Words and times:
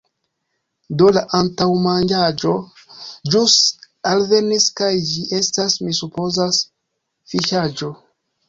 Do, 1.01 1.09
la 1.17 1.21
antaŭmanĝaĵo 1.39 2.53
ĵus 3.35 3.57
alvenis 4.13 4.65
kaj 4.81 4.91
ĝi 5.11 5.29
estas, 5.41 5.79
mi 5.87 5.95
supozas, 6.01 6.65
fiŝaĵo. 7.35 7.93